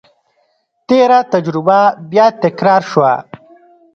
[0.87, 3.13] تېره تجربه بیا تکرار شوه.